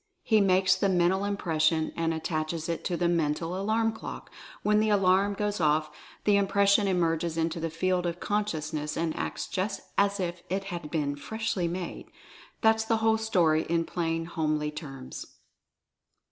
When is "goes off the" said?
5.35-6.37